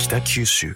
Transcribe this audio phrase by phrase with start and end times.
[0.00, 0.74] 北九州。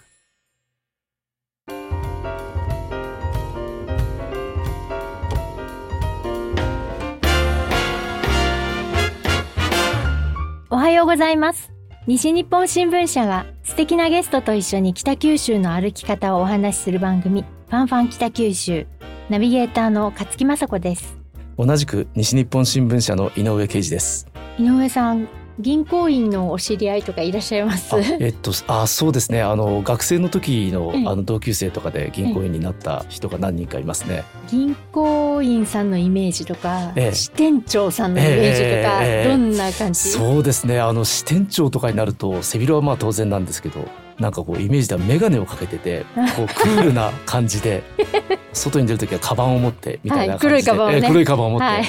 [10.69, 11.73] おはようございます。
[12.07, 18.87] 西日本新聞社が素敵なゲストと一緒に北九州の歩き方をお話しする番組ファンファン北九州
[19.31, 21.17] ナビゲーターの勝木雅子です。
[21.57, 24.29] 同じく西日本新聞社の井上啓二です。
[24.59, 25.27] 井上さん
[25.59, 27.95] 銀行員のお知り合いとかいらっしゃいます？
[27.95, 29.43] あえっとあそうですね。
[29.43, 31.07] あの学生の時のええ。
[31.07, 34.25] あの同級生とかで銀行員になった人が何人かいますね。
[34.49, 37.15] 銀行員さんのイメージとか、ええ。
[37.15, 39.29] 支店長さんのイメージとか、ええ。
[39.29, 40.01] どんな感じ？
[40.01, 40.81] そうですね。
[40.81, 43.87] あの支店長とかになると背広はまあ当然なんですけど
[44.19, 46.05] なんかこうイメージでは眼鏡をかけてて
[46.37, 47.83] こうクールな感じで
[48.53, 50.97] 外に出る時はカバンを持ってみたいな感じで、はい黒いカバンをね。
[50.97, 51.85] ええ黒いカバンを持って、はい。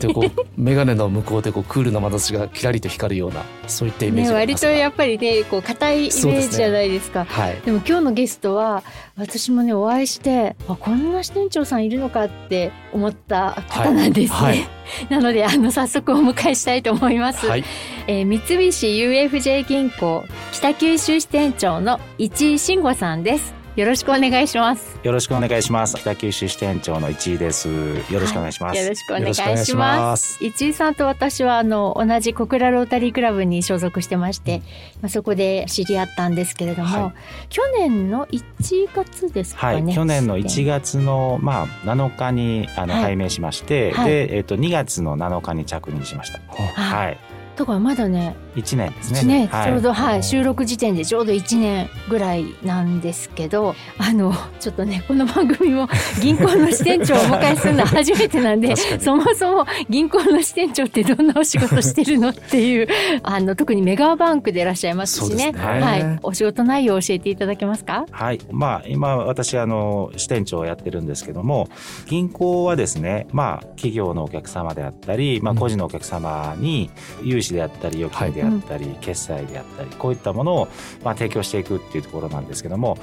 [0.00, 7.24] でこう眼鏡の向こうでこうクールな眼差しがキラリと光るようなそういったイメージね、がありますが割とやっぱりねこう硬いイメージじゃないですか。
[7.24, 7.60] はい。
[7.64, 8.82] でも今日のゲストは
[9.16, 14.58] 私もねお会いしてあこんな支店長さんいるのかって思った方なんですね、はい。
[14.58, 14.68] はい。
[15.10, 17.64] なのであの早速お迎えしたいと思います、はい。
[18.06, 23.58] えー三菱 UFJ 銀行北九州支店長の市井慎吾さんです。
[23.78, 24.98] よろしくお願いします。
[25.04, 25.94] よろしくお願いします。
[25.94, 27.68] 北九州支店長の市井です。
[27.68, 28.82] よろしくお願いします。
[28.82, 30.38] よろしくお願いよろしくお願いししまます。
[30.38, 34.62] す市井さんと私はあの同じ小倉ロータリークラブに所属してまして、
[35.00, 37.12] まあ、そこで知り合ったんですけれども、はい。
[37.50, 43.02] 去年の1月ですかはい、ね、去年の1月月のまあ7日にあのはい。
[43.04, 44.10] 拝命しまして、はい。
[44.10, 46.40] でえっと2月の7日に着任しました。
[46.56, 47.18] はい、
[47.58, 49.50] だからまだね1年ですね。
[49.52, 55.88] ちょうどはい収録時点でちょうど1年ぐらいなんですけどあのちょっとねこの番組も
[56.22, 62.86] 銀行の支店長をお迎えするのは初めてなんでそもそも銀行の支店長ってどんなお仕事してるのっていう
[63.24, 65.52] あの特にメガバンクでいらっしゃいますしね。
[65.52, 65.58] ね。
[65.58, 68.06] はい、お仕事内容を教えていただけますか？
[68.10, 71.68] はい、まあ今私あの支店長をやってるんですけども
[72.06, 75.58] 銀行はですねまあ企業のお客様であったり、まあ、うん。
[75.58, 76.90] 個人のお客様に
[77.24, 80.68] 融資であったり預金であったり、決済であったりこういったものを
[81.04, 82.98] まあ提供していくっていうところなんですけども、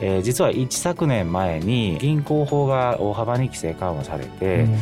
[0.00, 4.72] えー実は一昨年前に銀行法が大幅に規制緩和されて、うん。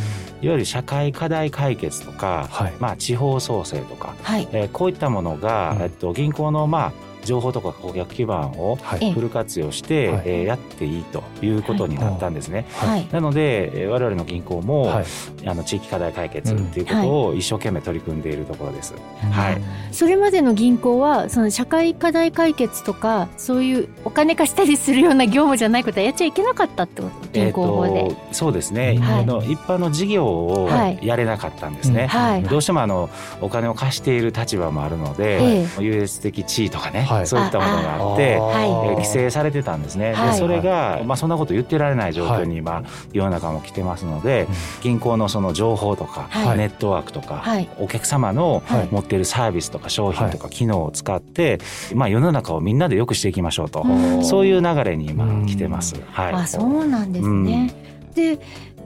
[0.43, 2.73] いわゆる社会課題解決とか、はい。
[2.79, 4.49] まあ、地方創生とか、はい。
[4.53, 5.83] えーこういったものが、うん。
[5.83, 6.93] えっと、銀行のまあ
[7.25, 8.77] 情報とか顧客基盤を
[9.15, 10.23] フル活用して、はい。
[10.27, 12.67] えーやっていいということになったんですね。
[12.77, 13.07] はい。
[13.11, 15.05] なので、えー我々の銀行も、はい。
[15.47, 18.95] あの地域課題解決っていうことを一生懸命取り組んでいるところです。
[19.31, 19.61] はい。
[19.93, 27.31] それまでの銀行はその社会課題解決とかそういうお金貸したりするような業務じゃないことはやっちゃいけなかったってこと？
[27.33, 29.23] 銀行法で、えーとそうですね、はい。
[29.23, 30.99] あの一般の事業をはい。
[31.03, 32.07] やれなかったんですね。
[32.07, 32.43] はい。
[32.43, 33.09] どうしてもあの
[33.41, 38.37] お金を貸している立場もあるので、え優越的地位とかね、はいそういったものがあって。
[38.37, 40.33] はいえー規制されてたんですね、はい。
[40.33, 42.83] でそれが、まあ、そんなこと言ってられない状況に今、
[43.13, 44.47] 世の中も来てますので、
[44.83, 46.59] 銀行のその情報とか、はい。
[46.59, 47.69] ネットワークとか、はい。
[47.79, 48.89] お客様のはい。
[48.91, 51.59] 持っているサービスとか商品とか機能を使って、
[51.95, 53.89] まあ、世の中をみんなで良くしていきましょうと、う。
[53.89, 55.97] んそういう流れに今うん来てます。
[56.11, 57.75] はい、あそうなんですね。
[58.15, 58.39] で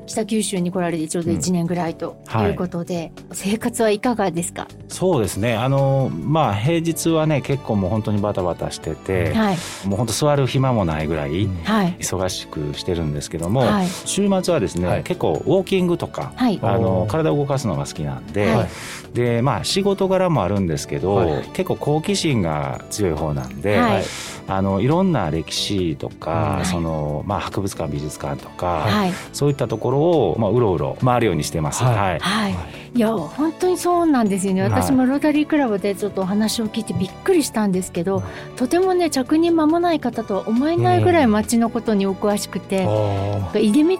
[0.08, 2.48] 北九州に来られてちょうど1年ぐらいとい。
[2.50, 5.54] うことで、生活はいかがですか、そうですね。
[5.54, 9.56] あのまあ平日はね結構もう本当にバタバタしてて、はい。
[9.86, 11.96] もう本当座る暇もないぐらいはい。
[12.00, 13.86] 忙しくしてるんですけども、はい。
[13.86, 15.02] 週末はですね、はい。
[15.02, 16.58] 結構ウォーキングとか、はい。
[16.62, 18.68] あの体を動かすのが好きなんで、はい。
[19.14, 21.42] でまあ仕事柄もあるんですけど、はい。
[21.52, 24.04] 結構好奇心が強い方なんで、はい。
[24.46, 26.64] あのいろんな歴史とか、はい。
[26.64, 29.12] そのまあ博物館美術館とか、はい。
[29.32, 31.82] そういったところをまあうろうろ回るようにしてます。
[31.82, 31.94] はい。
[31.94, 32.20] はい。
[32.20, 32.54] はい、
[32.94, 34.62] いや本当にそうなんですよね。
[34.62, 34.70] はい。
[34.70, 38.22] 私もロータリークラブでちょっとお話を聞いてびっくりしたんですけど
[38.56, 43.98] とてもね着任間もない方とは思えないぐらい街のことにお詳しくて、あ出光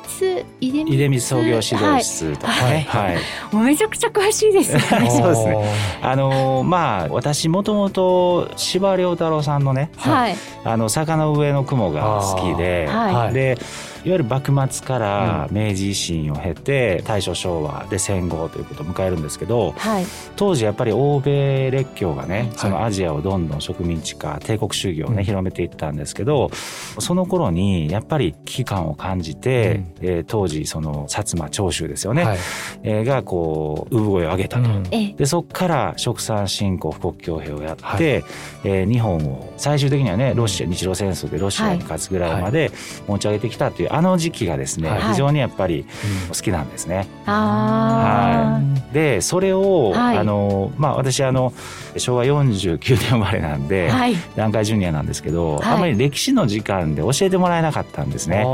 [0.61, 1.21] 出光？
[1.21, 1.71] 創業指導
[2.01, 3.15] 室とかね、はい。
[3.15, 3.55] はい。
[3.55, 4.75] もうめちゃくちゃ詳しいです。
[4.75, 4.81] ね。
[5.11, 5.65] そうですね。
[6.03, 13.15] あのまあ私もともと司馬遼太郎さんのねはい、あの坂の上の雲が好きで、はい。
[13.15, 13.35] はい。
[13.35, 13.59] で
[14.05, 20.07] いわゆる幕末から明治維新を経て大正昭和で戦後ということを迎えるんですけどはい、
[20.37, 25.25] 当時やっぱり欧米列強がねそのはいアジアをどんどん植民地化帝国主義をねうん。
[25.25, 26.51] 広めていったんですけど
[26.99, 32.39] その頃にやっぱり危機感を感じて、えー当時その薩摩長州ですよね、はい。
[32.83, 34.69] えーがこう産声を上げたと。
[34.69, 34.83] うん。
[34.91, 38.25] えでそこから殖産侵攻富国強兵をやって、
[38.65, 42.71] えー日本を最終的にはねロシア日露戦争でロシアに勝つぐらいまで
[43.07, 45.03] 持ち上げてきたというりあの時期がですね、はい。
[45.03, 45.87] 非常にやっぱり
[46.29, 47.09] 好きなんですね。
[47.27, 48.61] あ
[48.93, 50.19] でそれを、はい。
[50.19, 51.53] あのまあ私あの
[51.97, 54.15] 昭和49年生まれなんあで、はい。
[54.37, 55.75] 南海ジュニアなんですけど、はい。
[55.75, 58.39] あんまり歴史の時間で教えてもらえなかったんですね。
[58.41, 58.45] あ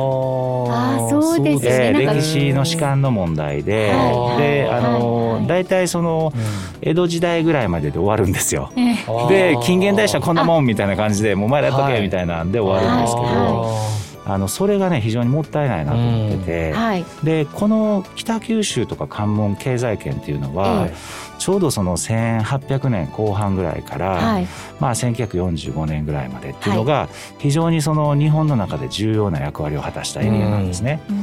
[1.10, 2.04] そうですえーね。
[2.06, 4.42] なんか歴史の士官の問題で、はい。
[4.42, 4.78] ではい。
[4.78, 5.46] あの、はい。
[5.46, 6.32] 大体その
[6.80, 8.72] 江戸時代ぐらいまでで終わるんですよ。
[8.76, 8.94] え
[9.28, 11.96] で近現代史はこんなもんみたいな感じでもうお前らやっとはい。
[11.96, 17.04] けみたいなんで終わるんですけど、はあのそれがね非常にもったいないなと思ってて、はい。
[17.22, 20.94] でこの北九州とか関門経済圏っていうのは、え
[21.38, 24.46] ちょうどその1800年後半ぐらいから、はい。
[24.80, 31.02] まあ、1945年ぐらいまでっていうのが非常にその日本の中で重要な役割を果たしたエリアなんですね。
[31.10, 31.16] うん。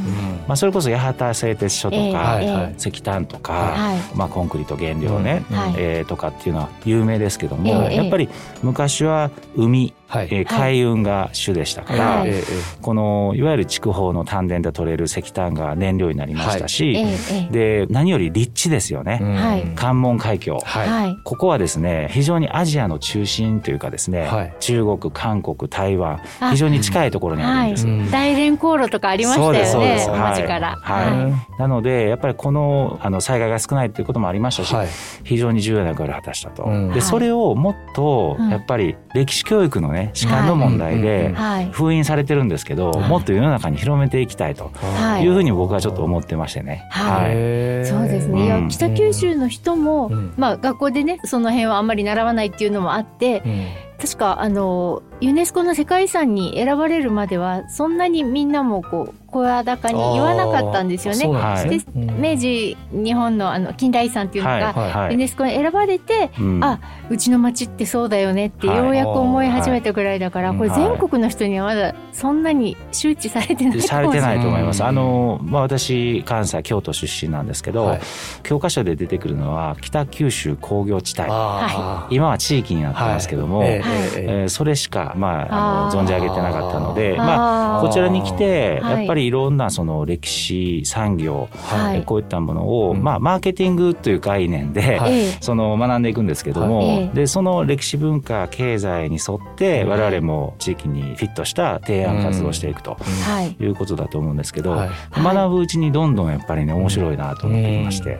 [0.48, 2.14] まあ、それこそ八幡製鉄所とええ。
[2.14, 3.98] か、はいはい石炭とか、はい。
[4.16, 5.58] まあ、コンクリート原料ね、うん。
[5.58, 5.74] はい。
[5.78, 7.96] えーとかっていうのは有名ですけども、ええ。
[7.96, 8.30] やっぱり
[8.62, 10.28] 昔は海、はい。
[10.30, 12.34] えー海運が主でしたから、はい。
[12.82, 20.60] このいわゆる筑豊の炭田で取れる石炭が燃料になりましたし、えええで何より立地ですよね、関門海峡。
[20.64, 20.88] はい。
[20.90, 21.18] はい。
[21.24, 24.54] ここはですね非常にアジアの中心というかですね、はい。
[24.60, 27.88] 中国韓国台湾あ非常に近いところにあるんです。
[27.88, 28.12] うん。
[28.12, 30.10] 大連航路とかありましたそうですそうです。
[30.10, 30.76] よね文字から。
[30.82, 31.24] はい。
[31.26, 31.34] はい。
[31.58, 34.88] なのでやっぱりこのあの災害が少ないということもありましたし、はい。
[35.24, 36.64] 非常に重要な役割を果たしたと。
[36.64, 36.88] うん。
[36.90, 38.50] はいでそれをもっとうん。
[38.50, 41.02] やっぱり歴史教育のね士官の問題はい。
[41.02, 43.10] ではい封印されてるんですけど、はい。
[43.10, 45.24] もっと世の中に広めていきたいとはい。
[45.24, 46.88] いうふうに僕はちょっと思ってましてね。
[46.90, 47.86] はい。
[47.86, 50.34] そうですね、いやうん北九州の人も、うん。
[50.38, 53.68] まあ、学校でねその辺はあんまり習わないっていうのもあってうん。
[54.02, 61.28] 確かあのユネスコの世界遺産に選ばれるまではそんなにみんなもこう声高に言わなかったんですよね。
[61.28, 62.08] なんですね。
[62.08, 62.22] うん。
[62.22, 65.12] 明治日本のあの近代遺産っていうのが、はいはい。
[65.14, 66.64] ユネスコに選ばれて、うん。
[66.64, 66.80] あ
[67.10, 70.58] うちの町ってそうだよねってはいようやく思い始めたぐらいだから、はい。
[70.58, 74.36] これ全国の人にはまだそんなに周知されてないかされてもしれない。
[74.36, 74.82] ないと思います。
[74.82, 78.02] うんあの、まあ、私、関西、京都出身なんですけど、はい。
[78.44, 81.30] 教科書で出てくるのは、北九州工業地帯。
[81.32, 82.16] あー。
[82.16, 83.92] 今は地域になってますけども、ええはい。
[83.92, 88.98] えええーそれしか、まあ、あの存じ上げてなかったので、まあ、こちらに来て、はい。
[89.00, 91.98] やっぱりいろんなその歴史、産業、はい。
[91.98, 93.04] えーこういったものを、うん。
[93.04, 95.00] まあ、マーケティングという概念で、
[95.40, 103.56] その学んでいくんですけども、でその歴史文化経済に沿って我々も地域にフィットした提案活動をしていくとはい。
[103.64, 104.90] いうことだと思うんですけど、はい。
[105.16, 108.18] 学ぶうちにどんどんやっぱりね面白いなと思ってきまして、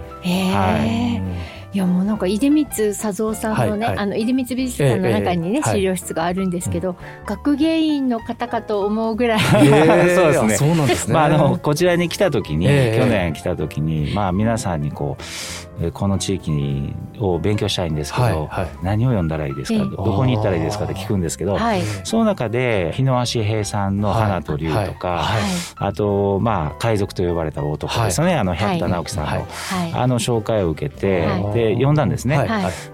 [0.54, 4.04] はいいやもうなんか出光佐三さんのね、はいはい。
[4.04, 5.76] あの出光美術館の中にね、ええはい。
[5.78, 10.54] 資料室があるんですけど、学芸員の方かと思うぐらい、へえ そうですね。
[10.54, 11.14] あそうなんですね。
[11.14, 18.70] まあ、あのこちらに来た時に、ええ去年来た時に、まあ、皆さんにこうえーこの地域を勉強したいんですけど、はいはい。
[18.84, 24.92] 何を読んだらいいですか、ええどこに行ったらいいですかって聞くんですけど、はい、その中で日野足平さんの「花と龍」とか、はい。
[24.94, 29.48] はい、あと、まあ、海賊と呼ばれた男ですよね、あの百田直樹さんの、
[29.94, 31.54] あの紹介を受けて、はい。
[31.54, 32.38] で読んだんですね、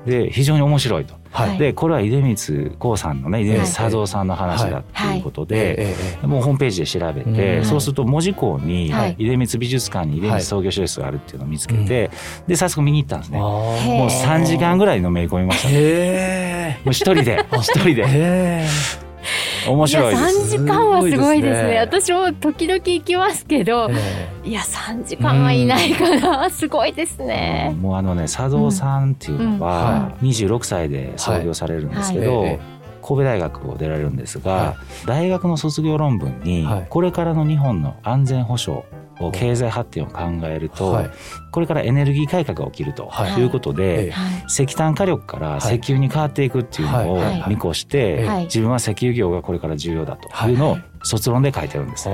[0.06, 1.16] で非常に面白いと。
[1.38, 1.58] はい。
[1.58, 7.66] でこれは出光興さんのね出光佐三さんの話だっていうことで、もうホームページで調べて、うん。
[7.66, 9.16] そうすると門司港にはい。
[9.18, 12.10] 出光美術館に出光創業施設があるっていうのを見つけて、
[12.48, 13.40] で早速見に行ったんですね。
[13.40, 15.72] もう3時間ぐらいのめり込みました、ー。
[15.72, 15.78] ね。
[15.80, 17.94] へもう一人で一人え。
[17.94, 18.04] で。
[18.08, 19.07] へ
[19.68, 20.56] 面白いやです。
[20.56, 21.70] 3時間はすごいですね。
[21.72, 21.78] ね。
[21.80, 24.50] 私も時々行きますけど、え。
[24.50, 27.76] いや3時間はいないかな、すごいですね。
[27.80, 30.30] もうあのね佐三さんっていうのはうん。
[30.30, 32.50] 26歳で創業されるんですけど、はい。
[32.52, 32.60] え
[33.08, 36.88] 神戸大学を出られるんですが、は大学の卒業論文にはい。
[36.90, 38.84] これからの日本の安全保障
[39.20, 41.10] を経済発展を考えると、はい。
[41.52, 43.42] これからエネルギー改革が起きるとはい。
[43.42, 44.12] いうことで、ええ。
[44.12, 44.46] はい。
[44.48, 47.44] 石炭火力から石油に変わっていくっていうのをはい。
[47.48, 48.44] 見越して、はい。
[48.44, 52.10] 自分は石油業がこれから重要だというのを卒論で書いてるんです。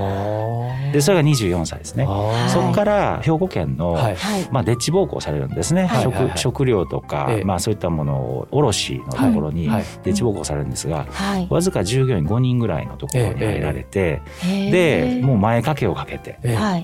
[0.92, 2.04] でそれが24歳ですね。
[2.04, 4.16] はいそこから兵庫県の、はい。
[4.16, 6.02] はいまあ、デッチ暴行されるんですね、はい。
[6.02, 7.44] 食食料とか、ええ。
[7.44, 9.76] まあ、そういったものを卸のところにはい。
[9.78, 9.84] はい。
[10.04, 11.46] デッチ暴行されるんですが、はい。
[11.50, 16.38] わずか従業員5人ぐらいのところに入られて、へでーもう前掛けをかけて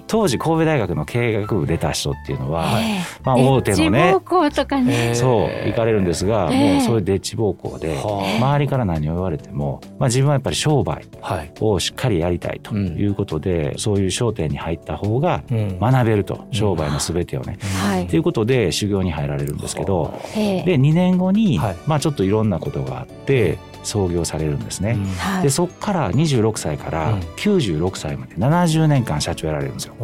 [0.07, 3.01] 当時神戸大学の経営学部出た人っていうのは、ええ。
[3.23, 5.15] まあ、大手のねエッジ暴行とかね、ええ。
[5.15, 6.73] そう行かれるんですが、ええ。
[6.75, 11.53] もうそういうデッチ暴行では周りから何を言われても、まあ、自分はやっぱり商売あはい。
[11.61, 15.79] をしっかりやりたいということで、そういう商店に入った方がうん。
[15.79, 17.59] 学べると商売の全てをね。
[17.85, 18.07] はい。
[18.07, 20.63] ということで修行に入られるんですけどええ。
[20.65, 21.77] で2年後に、はい。
[21.87, 24.97] まあちょっといろんなことがあって創業されるんですね。
[25.19, 25.43] はい。
[25.43, 27.21] でそこから26歳からうん。
[27.37, 29.95] 96歳まで70年間社長やられるんですよ。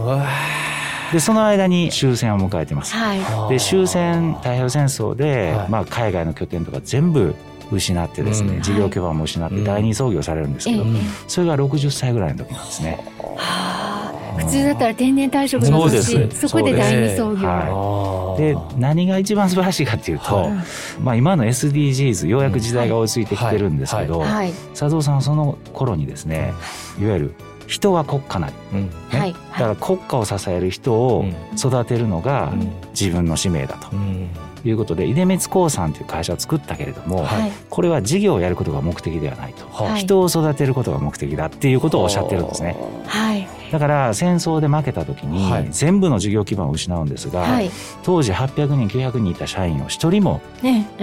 [1.12, 2.94] でその間に終戦を迎えてます。
[2.94, 3.20] はい。
[3.20, 5.68] ーで終戦太平洋戦争で、はい。
[5.68, 7.34] まあ、海外の拠点とか全部
[7.70, 8.62] 失ってですね、うん。
[8.62, 10.90] 事業基盤も失ってはい第二創業されるんですけど、ええ
[11.28, 12.98] それが60歳ぐらいの時なんですね。
[13.36, 13.96] は
[14.38, 16.12] 普通だったら定年退職のそうです。
[16.12, 17.48] 年そこで第二創業。
[17.48, 18.40] はい。
[18.40, 20.52] で何が一番素晴らしいかっていうと、はい。
[21.00, 24.52] まあ、今の SDGs ようやく時代が追いついてきてるんですけど、はい。
[24.74, 26.52] 佐藤さんはその頃にですね
[27.00, 27.04] い。
[27.04, 27.34] わゆる
[27.66, 28.86] 人は国家なり、うん。
[28.88, 28.92] ね。
[29.10, 29.32] はい。
[29.32, 31.58] だから国家を支える人をうん。
[31.58, 32.72] 育てるのがうん。
[32.90, 33.88] 自分の使命だと。
[33.92, 34.28] うん
[34.68, 37.52] いうことで出光興産という会社を作ったけれども、はい。
[37.70, 40.00] これは事業をやることが目的ではないと、はい。
[40.00, 42.76] 人を育てることが目的だっていうことをおっしゃってるんですね。
[43.06, 43.48] はい。
[43.72, 45.68] だから戦争で負けた時にはい。
[45.70, 47.70] 全部の事業基盤を失うんですが、はい。
[48.02, 50.40] 当時800人900人いた社員を一人も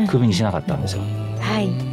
[0.09, 1.03] クビにしなかったんですよ。
[1.39, 1.92] はい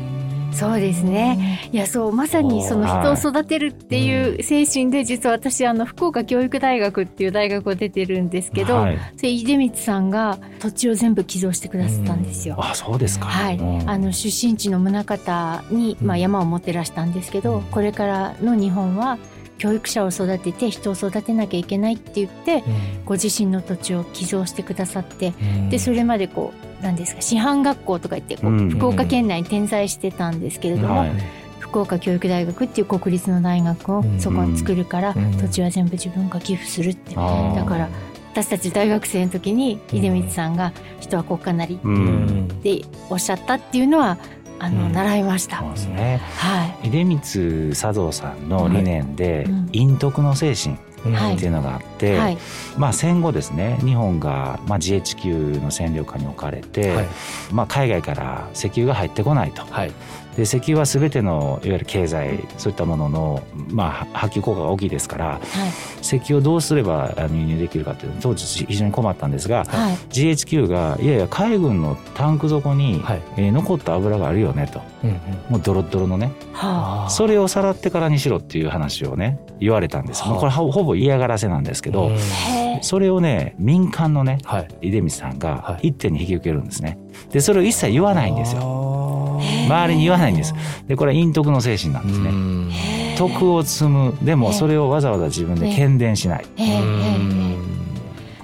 [0.61, 1.69] そうですね。
[1.73, 12.57] いやそうまさにその人を育てるっていう精神で実は私あの福岡教育大学っていう大学を出てるんですけど、はい、それ出光さんが土地を全部寄贈してくださったんですよ。
[12.59, 13.27] あそうですか。
[13.27, 13.91] はい、うん。
[13.91, 19.19] あの出身地の宗像に、まあ、山を持ってらしたんですけど、これからの日本は
[19.59, 22.65] 教育者を育てて人を育てなきゃいけないって言って
[23.05, 25.35] ご自身の土地を寄贈してくださって
[25.69, 31.13] でそれまでこう何ですか師範学校とか言って福岡県内に点在してたんですけれども、はい。
[31.59, 35.39] 福岡教育大学っていう国立の大学をそこに作るから、うん。
[35.39, 37.89] 土地は全部自分が寄付するって、だから
[38.33, 44.19] 私たち大学生の時に出光さんが「人は国家なり」っておっしゃったっていうのは
[44.59, 44.93] あの、うん。
[44.93, 45.59] 習いました。
[45.59, 46.21] そうですね。
[46.37, 46.91] はい。
[46.91, 49.67] 出光佐藤さんの理念で、うん。
[49.69, 50.75] 陰徳の精神。
[50.75, 52.39] はいっていうのがあって、はい。
[52.77, 57.07] まあ、戦後ですね日本が、まあ、GHQ の占領下に置かれて、はい。
[57.53, 59.63] まあ、海外から石油が入ってこないと。
[59.65, 59.93] はい
[60.37, 65.41] で石油は全てのいわゆる経済そういったものの、まあ、波及効果が大きいですからはい。
[66.01, 69.95] 石油をどうすれば輸入できるかっていう当時非常に困ったんですがはい。
[70.11, 73.23] GHQ がいやいや海軍のタンク底に、はい。
[73.37, 74.81] えー残った油があるよねと。
[75.03, 75.17] うんうん。
[75.51, 76.33] もうドロッドロのね。
[76.53, 77.07] はあ。
[77.09, 80.31] ーそれをさらってからにしろっていう話をね言われたんです、はあ。
[80.31, 82.13] まあこれほほぼ嫌がらせなんですけど、
[82.81, 84.69] それをね民間のねはい。
[84.81, 85.89] 出光さんがはい。
[85.89, 86.99] 一手に引き受けるんですね。
[87.31, 88.61] でそれを一切言わないんですよ。
[88.63, 88.90] よ
[89.67, 90.55] 周りに言わないんです。
[90.87, 93.15] でこれは陰徳の精神なんですね。
[93.17, 94.15] 徳を積む。
[94.23, 96.45] でもそれをわざわざ自分で喧伝しない。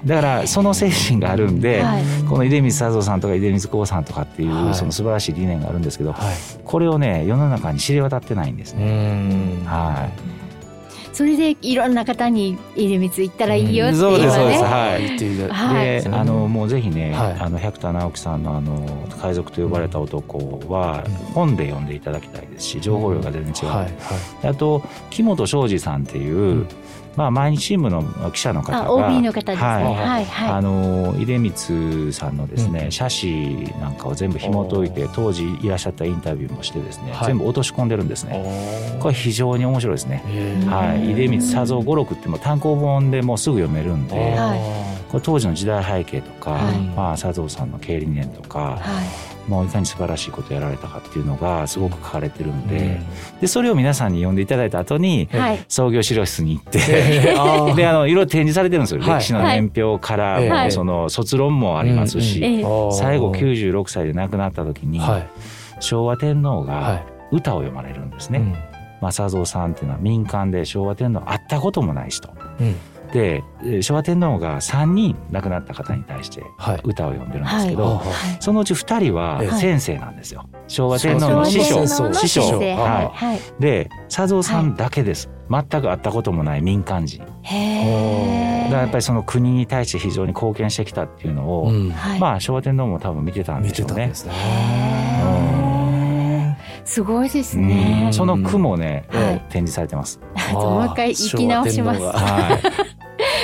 [0.05, 2.03] だからその精神があるんで、はい。
[2.29, 4.71] この出光佐藤さんとか出光興さんとかっていはい。
[4.71, 6.35] うその素晴らしい理念があるんですけど、はい。
[6.63, 9.23] これをね世の中に知れ渡ってないんですうね。
[9.63, 9.65] ん。
[9.65, 10.37] はい
[11.17, 14.61] それでいろんな方に出光行ったらいいよってそう今ですそうです。
[14.61, 15.03] ねはい。
[15.07, 15.85] 言っていただはい。
[16.03, 17.33] であのもうぜひね、はい。
[17.39, 20.37] あの百田直樹さんのあの海賊と呼ばれた男
[20.69, 24.47] は本で読んでいただきたいですし情報量が全然違う、はいはい。
[24.47, 26.67] あと木本昌司さんっていう、うん
[27.17, 29.67] まあ、毎日新聞の記者の方があ OB の方ですね。
[29.67, 29.83] はい。
[29.83, 30.49] はいはい。
[30.51, 37.27] あの出光さんのですね、うん写真なんかを全部紐解いて当時いらっしゃったインタビューもしてですね、はい。
[37.27, 38.97] 全部落とし込んでるんですね。
[39.01, 40.23] これ非常に面白いですね。
[40.67, 46.77] はい、出光佐蔵五六ってもう単行本でもうすぐ読めるんで、はいこれ当時の時代背景とか、はい。
[46.95, 49.49] まあ、佐藤さんの経営理念とか、はい。
[49.49, 52.99] もういかに素晴らしいことをやられたかっていうのがすごく書かれてるんで,、
[53.33, 53.39] うん。
[53.39, 55.63] でそれを皆さんに読んでいただいた後にはい。
[55.69, 56.79] 創業資料室に行って、
[57.75, 59.19] であのいろいろ展示されてるんですよ、はい。
[59.19, 60.71] 歴史の年表から、はい。
[60.71, 62.63] その卒論もありますし、ええ。
[62.91, 65.27] 最後96歳で亡くなった時に、はい。
[65.79, 67.03] 昭和天皇はがい。
[67.31, 68.39] 歌を読まれるんですね。
[68.39, 68.51] うん。
[68.99, 72.29] まあ、佐蔵さんっていうのは民間で昭和天皇会ったこともない人。
[72.59, 72.75] うん
[73.13, 76.81] でえー昭和天皇が3人亡くなった方に対してはい。
[76.83, 77.95] 歌を読んでるんですけど、はい。
[77.97, 78.37] はい。
[78.39, 79.51] そのうち2人はええ。
[79.51, 80.47] 先生なんですよ。
[80.67, 81.87] 昭和天皇の師匠。
[81.87, 82.13] 師匠。
[82.13, 82.59] 師匠。
[82.59, 83.61] はい。
[83.61, 85.29] で佐蔵さんだけです。
[85.49, 87.19] 全く会ったこともない民間人。
[87.19, 91.91] だかへえらやっぱりその国に対して非常に貢献してきたっていうのを、うん。
[91.91, 92.19] はい。
[92.19, 93.93] まあ昭和天皇も多分見てたん見でしょうね。
[93.93, 94.15] てたんで。
[94.15, 95.67] すね
[96.83, 98.13] すごいですうねん。
[98.13, 99.39] その句もね、はい。
[99.49, 100.19] 展示されてます。
[100.53, 102.01] もう一回生き直します。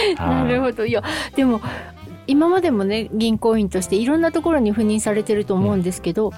[0.17, 0.61] なるど。
[0.63, 0.85] ほど。
[0.85, 1.03] いや
[1.35, 1.61] でも
[2.27, 6.31] 今までもね銀行員としていろんなところに赴任されてると思うんですけど、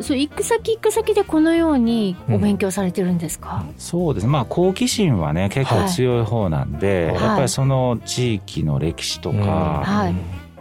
[0.00, 4.24] そう行く先行く先でこのようにお勉強されてるんですか、そうです。
[4.24, 4.30] ね。
[4.30, 7.14] まあ好奇心はね結構強い方なんで、はい。
[7.22, 10.14] やっぱりその地域の歴史とか、はい。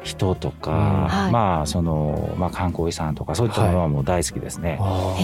[0.03, 1.31] 人とか、うんはい。
[1.31, 4.77] まあそのまあ観光遺産とかそういったものはもう大好きですね。
[4.79, 5.15] は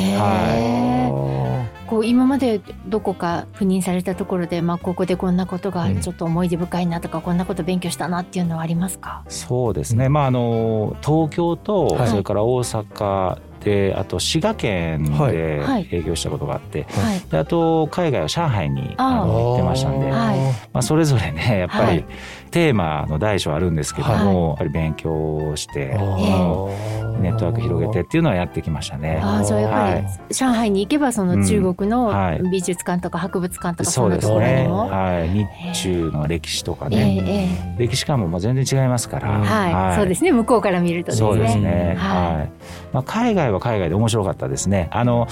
[1.97, 5.99] こう今までどこか赴任されたところで、まあ、ここでこんなことがうん。
[5.99, 9.23] ちょっと思い出深いなとか、こんなこと勉強したなっていうのはありますか？
[9.29, 10.09] そうですね。
[10.09, 12.07] まああの東京と、はい。
[12.09, 15.31] それから大阪であと滋賀県はい。
[15.33, 15.87] ではい。
[15.91, 17.19] 営業したことがあって、はい。
[17.31, 20.39] であと海外は上海にあの行ってましたんで、はい。
[20.73, 22.05] まあ、それぞれね やっぱり、はい。
[22.51, 29.19] テーマの大小あるんですけども、やっぱり勉強して、あえネッットワーク広げてっていうのはやってきましたね。
[29.23, 32.11] ああじゃあやっぱり、はい上海に行けばその中国の
[32.51, 34.67] 美術館とか博物館とかそそうんなところにですね。
[34.67, 35.29] も、はい。
[35.29, 37.23] 日中の歴史とかええね。
[37.27, 39.37] ええ歴史観ももう全然違いますから。
[39.37, 41.95] うんはい、そうですね向こうから見るとですねそうですね。
[41.97, 42.51] はいはい。
[42.93, 44.89] まあ海外は海外で面白かったですね。
[44.91, 45.27] あの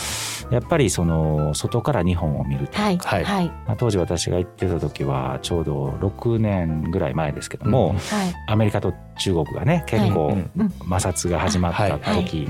[0.50, 2.78] やっぱりその外から日本を見ると。
[2.82, 10.38] はいはいはいまあ当時私が行ってた時はちょうど6年ぐらい前ですけども、うんはいアメリカと中国がね結構
[10.80, 12.48] 摩擦が始まった時、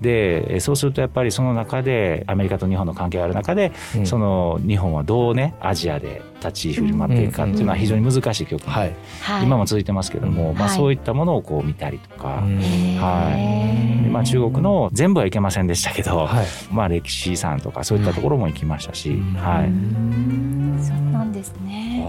[0.00, 4.06] でえそうするとやっぱりその中でアメリカと日本の関係がある中で、うん。
[4.06, 8.94] その日本はどうねアジアで立ち振る舞っていくかっていうのは非常に難しい局面、はい。
[9.20, 9.44] はい。
[9.44, 10.76] 今も続いてますけども、まあ、はい。
[10.76, 14.04] そういったものをこう見たりとか、はい。
[14.04, 16.46] でまあ、中国の全部はいけませんでしたけど、はい。
[16.70, 20.78] まあ、歴史遺産とかそういったところも行きましたし、うんはい、うん。
[20.80, 22.06] そうなんですね。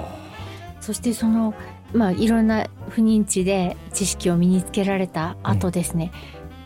[0.82, 1.54] そしてその
[1.98, 6.12] まあいろんな不妊地で知識を身につけられた後ですね、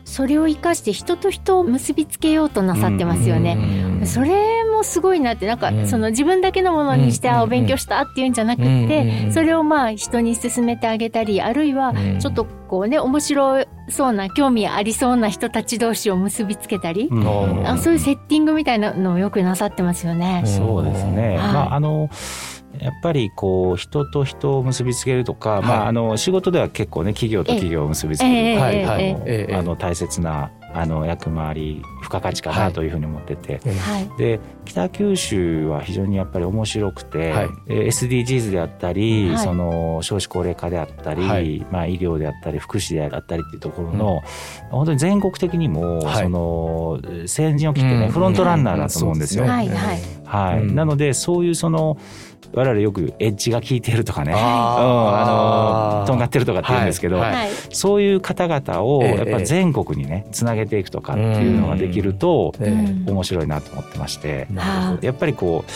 [0.04, 3.58] それを生かして人と人を結びつけようとなさってますよね。
[3.58, 5.88] うんそれもすごいなってなんかうん。
[5.88, 12.20] その自分だけのものにして、うんあお勉強したっていうんじゃなくうんて、それをまあ人に勧めてあげたりあるいはうん。
[12.20, 17.68] ちょっとこうね面白そうな興味ありそうな人たち同士を結びつけたり、うん。
[17.68, 20.42] あそういうセッティングみたいなのをよくなさってますよね。
[20.46, 21.54] そうですね、はい。
[21.54, 22.10] まああの
[22.82, 25.80] やっぱりこう人と人を結びつけるとか、まはい。
[25.82, 32.74] あ、あの仕事では結構ね企業と企業を結びつける、ええはいはいあの大切なあの役回り付加価値かはない。
[32.74, 34.10] というふうに思ってて、はい。
[34.18, 37.50] で北九州は非常にやっぱり面白くて、はい。
[37.68, 39.38] えー SDGs であったり、はい。
[39.44, 41.66] その少子高齢化であったり、はい。
[41.72, 44.22] まあ、医療であったり福祉であったりっていうところの、
[44.70, 46.24] 本当に全国的にも、はい。
[46.24, 48.12] その先陣を切ってね、うん。
[48.12, 49.44] フロントランナーだと思うんですよ。
[49.44, 49.50] うん。
[49.50, 50.62] はいはいはい。
[50.62, 50.76] うん。
[50.76, 51.98] なのでそういうその
[52.54, 57.34] 我々よくエッジが効いてるとかね、うん、あのとんがってるとかって言うんですけど、はい。
[57.34, 57.50] はい。
[57.72, 59.16] そういう方々をええ。
[59.16, 65.06] やっぱり全国にねつなげていくとかっていうのができると面白いなと思ってまして、なるほど。
[65.06, 65.72] やっぱりこう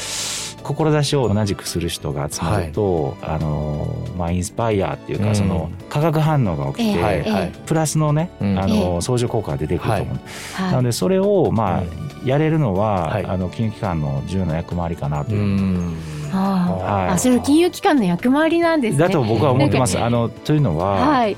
[0.63, 5.35] 志を同じくする人が集まると、あのまあインスパイアっていうか、うん。
[5.35, 7.51] その化学反応が起きて、ええはいはい。
[7.53, 8.59] えプラスのね、うん。
[8.59, 10.19] あの相乗効果が出てくると思う、
[10.57, 10.71] えはい。
[10.71, 12.27] なのでそれをまあ、うん。
[12.27, 13.25] やれるのは、はい。
[13.25, 15.97] あの金融機関の重要な役回りかなとういう、ん。
[16.33, 17.09] あはい。
[17.09, 18.99] ああそれは金融機関の役回りなんですね。
[18.99, 19.99] だと僕は思ってます。
[19.99, 21.37] あのというのは、はい。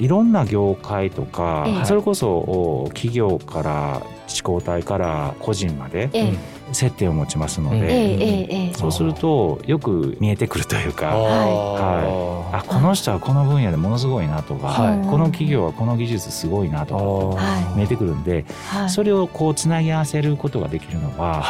[0.00, 1.84] いろんな業界とか、ええ。
[1.84, 15.06] それこそお企業から地交体から個人までええ接点を持ちますのうんで、そうするとよく見えてくるというか、はあこの人はこの分野でものすごいなとか、はい。
[15.06, 18.90] この企業はこの技術すごいなとかは見えてくるんで、はい。
[18.90, 21.42] それをこうつなぎ合わせることができるのは、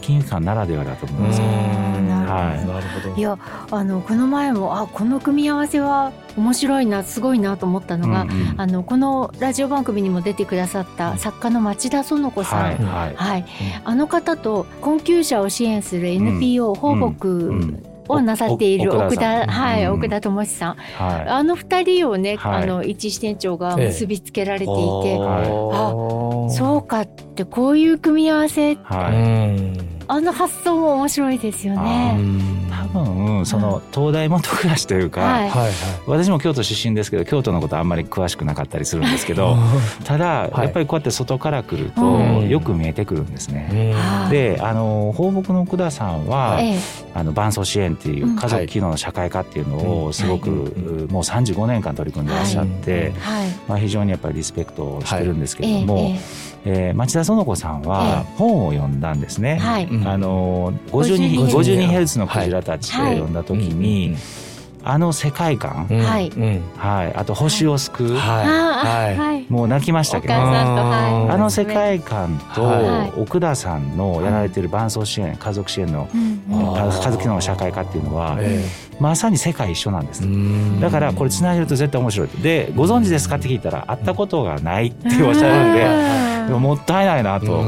[0.00, 2.66] 金融機関ならではだと思うんですはい。
[2.66, 3.16] なるほど。
[3.16, 3.38] いや
[3.70, 8.54] あのこの前もあこの組み合わせは面白いなすごいなと思ったのが、うんうん。
[8.56, 13.14] あのこのラジオ番組にも出てくださった作家の町田園子さん、はいはい。
[13.14, 13.44] はい、
[13.84, 17.82] あの方と困窮者を支援する NPO 放牧うん。
[18.08, 19.92] をなさっているお奥田、はい、うん。
[19.92, 22.62] 奥田智さん、はあの二人をね、はい。
[22.62, 29.14] あの一支店長がええ結びつけられていて、はいそうかってこういう組み合わせいはい。
[29.14, 29.16] う
[29.74, 32.12] んあの発想も面白いですようね。
[32.16, 32.70] ん。
[32.70, 35.50] 多分その東大元暮らしというか、はい。
[36.06, 39.56] 私も京都出身ですけど京都のことあんまり詳しくなかったりするんですけど
[40.04, 40.64] ただはい。
[40.64, 42.48] やっぱりこうやって外から来るとうん。
[42.48, 43.94] よく見えてくるんですね。
[44.30, 46.78] であの放牧の奥田さんは、ええ。
[47.14, 53.48] あの伴走支援っていう家族機能の社会化っていうのをすごく、うんもう35年間取り組んでらっしゃって、はい。
[53.68, 56.16] まあ、非常にやっぱりリスペクトをしてるんですけええれども、
[56.68, 59.58] ええー町田園子さんは本を読んだんですね。
[59.60, 60.06] えはい、うん。
[60.06, 62.18] あの 52, 52 52ヘルツ。
[62.18, 64.16] のクジラたちを読んだ時に、
[64.84, 65.98] あの世界観、うん。
[65.98, 66.28] はい。
[66.28, 66.62] うん。
[66.76, 68.46] はい、あと星を救う、はい。
[68.46, 69.46] ははい。
[69.48, 70.34] もう泣きましたけど。
[70.34, 71.32] はい。
[71.32, 73.20] あの世界観とはい。
[73.20, 78.64] 奥田さんのやられてる伴走支援家族支援の家族機能の社会化っていうのはえ
[79.00, 80.24] まさに世界一緒なんです。
[80.24, 80.80] えうん。
[80.80, 82.28] だからこれつなげると絶対面白い。
[82.42, 87.66] でご存知ですかって聞いたら会ったことがないっておっしゃるんででももったいないなと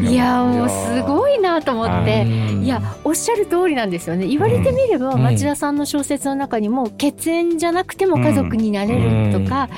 [0.00, 2.50] いやもうすごいなと思って。
[2.60, 4.26] いやおっしゃる通りなんですよね。
[4.26, 5.22] 言われてみれば、うん。
[5.22, 9.68] 町田さんの小説の中にも血縁じゃなくても家族になれるとか、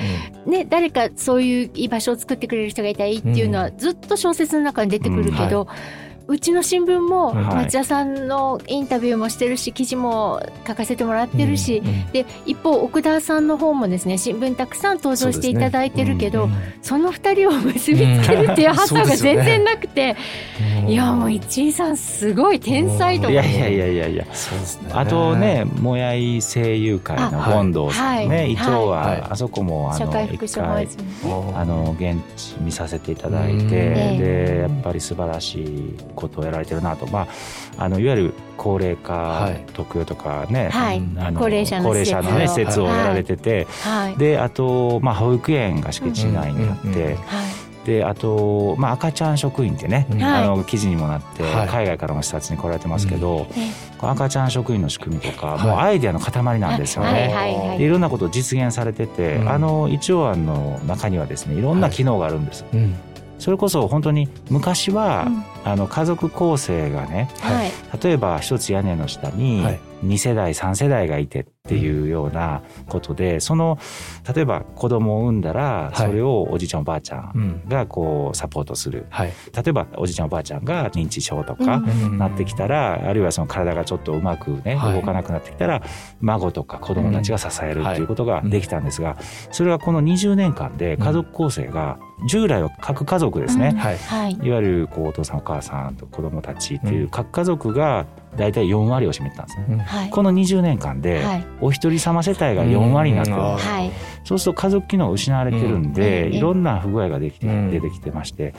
[0.47, 5.67] ね、誰かそういう居場所を作ってくれる人がいたらいいっていうのはずっと小説の中に出てくるけど、う
[6.39, 7.65] ちの新聞もはい。
[7.65, 16.49] 町田さんのインタビューもしてるし記事も書かせてもらってるし、うんうんで一方奥田さんの方もですね新聞たくさん登場していただいてるけど
[16.83, 20.17] そ,、の二人を結びつけるっていう発想が全然なくて、
[20.87, 23.49] いやもう一井さんすごい天才と思って。
[23.49, 23.93] いやいやいや。
[23.93, 24.91] いやいやそうですね。
[24.93, 28.53] あとね、もやい声優会の権藤さんね、はい。
[28.53, 29.23] 伊藤は、はい。
[29.31, 33.69] あそこもあ社会のあの現地見させていただいて、うん。
[33.69, 37.29] でやっぱり素晴らしいことをやられてるなと、ま
[37.79, 39.65] あ、あのいわゆる高齢化い。
[39.73, 41.03] 特有とかね、はい。
[41.19, 44.17] あの高齢者の高齢者の、ね、施施設をやられてて、はい。
[44.17, 47.63] であと、まあ、保育園が敷地内にあって、うんうんうんはい。
[47.87, 50.23] であと、まあ、赤ちゃん職員ってね、うん。
[50.23, 50.45] はい。
[50.45, 51.69] あの記事にもなって、はい。
[51.69, 55.67] 海外からも視察に来られてますけど、えこの赤ちゃん職員の仕組みとか、はい。
[55.67, 57.33] もうアイデアの塊なんですよね。
[57.35, 57.55] はい。
[57.55, 57.69] はい。
[57.69, 57.79] はい。
[57.79, 57.89] でい。
[57.89, 59.49] ろんなことを実現されてて、うん。
[59.49, 62.95] あの一応案の中にはですねいろんな機能があるんです、うん
[63.43, 65.45] それこそ本当に昔は、うん。
[65.65, 67.73] あの家族構成がねはい。
[68.03, 69.81] 例えば一つ屋根の下にはい。
[70.05, 73.79] 2世代3世代がいてっていうようなことでその
[74.35, 76.09] 例えば子供を産んだらはい。
[76.09, 77.43] それをおじいちゃんおばあちゃうん。
[77.43, 79.07] んがこうサポートする。
[79.11, 79.33] はい。
[79.55, 82.19] 例えばおじいちゃんおばあちゃんが認知症とか、うん。
[82.19, 84.95] なってきたら、あるいはその体がちょっとうまくね、はい。
[84.95, 85.83] 動かなくなってきたら
[86.21, 89.17] 孫とか子供たちが支えるうんっていうことができたんですが、
[89.53, 91.99] それがこの20年間で家族構成が
[92.29, 93.77] 従来は各家族ですね、うん。
[93.79, 93.99] はい。
[93.99, 94.33] はい。
[94.33, 97.09] いわゆるこうお父さんお母さんと子供たちっていううん。
[97.11, 99.87] 各家族が大体4割を占めてたんですね。
[100.11, 101.45] この20年間ではい。
[101.61, 103.37] お一人様世帯が4割になってる。
[104.25, 106.33] そうすると家族機能が失われてるんで、うん。
[106.35, 107.71] いろんな不具合ができて、うん。
[107.71, 108.55] 出てきてまして。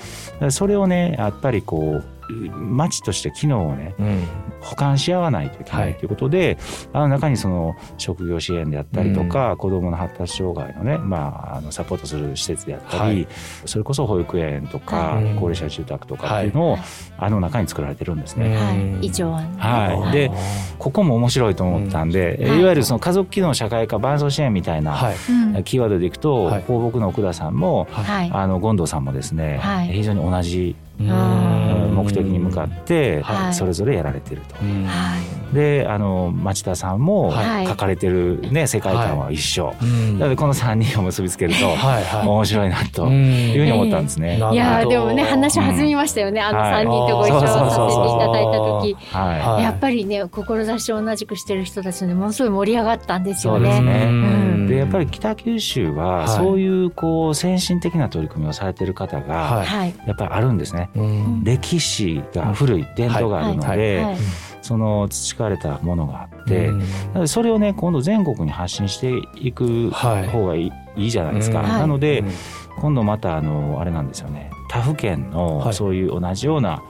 [0.49, 4.27] それをねやっぱりこう町として機能をねうん。
[4.61, 5.91] 保管し合わないといけなはい。
[5.91, 6.57] いということで、
[6.93, 13.27] あの中にその職業支援であったりとか、子どもの発達障害のね、まあ、あのサポートする施設であったり、はい。
[13.65, 15.35] それこそ保育園とか、はい。
[15.35, 16.81] 高齢者住宅とかっていうのを、はい
[17.23, 18.47] あの中に作られてるんですね。
[18.47, 18.55] うん。
[18.55, 20.11] はい、以上案はい。
[20.11, 20.31] で
[20.77, 22.49] ここも面白いと思ったんで、うん。
[22.49, 25.15] はいいわゆるその家族機能社会化伴走支援みたいな、はい。
[25.55, 25.63] うん。
[25.63, 26.63] キーワードでいくと、はい。
[26.63, 28.31] 放牧の奥田さんも、はい。
[28.33, 29.87] あの権藤さんもですね、はい。
[29.87, 33.53] 非常に同じうん目的に向かってはい。
[33.53, 34.55] それぞれやられてると。
[34.61, 34.85] うん。
[34.85, 35.53] はい。
[35.53, 37.67] であの町田さんもはい。
[37.67, 40.19] 書かれてる、ね、世界観は一緒、うん。
[40.19, 42.03] なのでこの3人を結びつけるとはい。
[42.03, 42.27] はい。
[42.27, 43.13] 面白いなとうん。
[43.13, 44.37] いうふうに思ったんですね。
[44.37, 46.85] いやーでもね話弾みましたよね、あのはい。
[46.85, 48.97] 3人とご一緒させていただいた時。
[49.11, 54.05] はやっぱりね志を同じくしてる人たちでものすごい盛り上がったんですよそうですね。
[54.05, 54.52] ねうん。
[54.52, 56.27] い、でやっぱり北九州ははい。
[56.27, 59.65] そういうこう先進的な取り組みをされてる方がはい。
[59.65, 59.95] はい。
[60.05, 60.89] やっぱりあるんですね。
[60.95, 61.43] うん。
[61.43, 63.77] 歴史が古い伝統があるのはい。
[63.77, 64.17] ではい。
[64.61, 66.67] その培われたものがあって、
[67.15, 67.27] うん。
[67.27, 70.27] それをね今度全国に発信していくはい。
[70.27, 71.61] 方がいい,、い、いじゃないですか。
[71.61, 71.67] うん。
[71.67, 72.31] なので、うん。
[72.79, 74.49] 今度またあのあれなんですよね。
[74.69, 75.73] 他府県のはい。
[75.73, 76.81] そういう同じような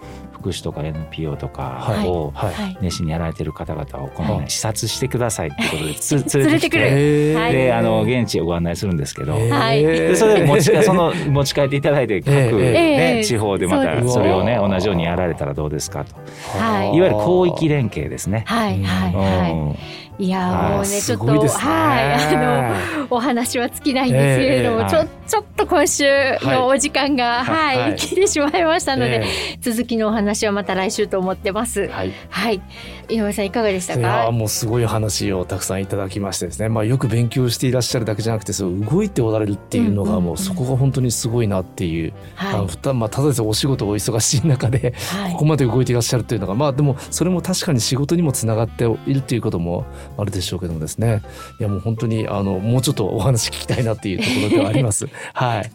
[0.44, 2.34] 福祉とか NPO とかを
[2.82, 4.42] 熱心にやられてる方々を今度はい。
[4.42, 7.34] ね視察してくださいってことで つ連れてきて。
[7.34, 9.34] であの現地をご案内するんですけど。
[9.34, 16.16] はいでそれを持ちその持ち帰っていただいて各、ね地方でまたそれをね同じようにやられたらどうですかと。
[16.60, 18.44] はいいわゆる広域連携ですね。
[18.46, 19.78] はいはいはうん。
[20.20, 22.36] いいやーもうねちすょっとはい。
[22.36, 25.08] あのお話は尽きないんですけれども、ちょええはい。
[25.28, 26.04] ちょっと今週
[26.44, 27.78] のお時間が、はい。
[27.78, 29.58] はい来てしまいましたので、え。
[29.60, 31.88] 続きのお話はまた来週と思ってます。
[31.88, 32.12] はい。
[32.30, 32.62] はい、
[33.10, 34.32] 井上さんいかがでしたいやーか。
[34.32, 45.32] もうすごい話をたくさんいただきましてですね、まあ、よく勉強していらっしゃるだけじゃなくてそう動いておられるっていうのがもうそこが本当にすごいなっていう、あのはふたまあ、ただでさえお仕事お忙しい中でい、はい。
[45.34, 49.86] ここまで動いていらっしゃるっていうのがまあでもそれも確かに仕事にもつながっているっていうことも
[50.18, 51.22] あるでしょうけどもですね。
[51.60, 55.08] いやもう本当にあのもうちょっとお話聞きたいなっていうところではあります。
[55.34, 55.72] はい、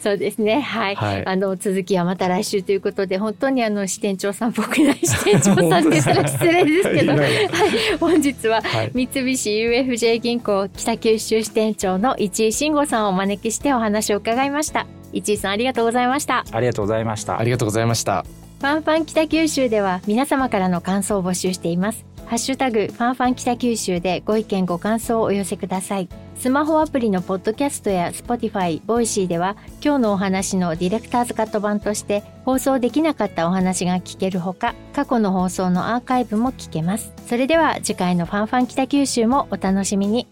[0.00, 0.60] そうですね。
[0.60, 0.94] はい。
[0.94, 7.98] はいあの続きはまた来週ということで、本当にあの支店長さんっぽくない支店長さんってたら失礼ですけど、 いはい。
[7.98, 14.86] 本日ははい三菱 UFJ 銀行北九州支店長の市井慎吾さんをお招きしてお話を伺いました。
[15.12, 16.44] 一井さんありがとうございました。
[16.50, 17.38] ありがとうございました。
[17.38, 18.24] ありがとうございました。
[18.58, 22.04] ファンファン北九州では皆様からの感想を募集しています。
[22.26, 26.08] ハッシュタグファンファン北九州でご意見ご感想をお寄せください。
[26.34, 37.12] スマホアプリのポッドキャストや Spotify、ボイシーでは今日のお話のディレクターズカット版として放送できなかったお話が聞けるほか過去の放送のアーカイブも聞けます。
[37.26, 40.26] それでは次回のファンファン北九州もお楽しみに。